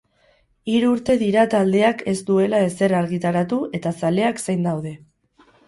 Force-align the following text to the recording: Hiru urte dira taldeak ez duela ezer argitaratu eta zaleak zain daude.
Hiru 0.75 0.87
urte 0.93 1.15
dira 1.23 1.43
taldeak 1.51 2.01
ez 2.13 2.15
duela 2.31 2.63
ezer 2.71 2.97
argitaratu 3.03 3.63
eta 3.81 3.95
zaleak 4.03 4.45
zain 4.49 4.69
daude. 4.73 4.99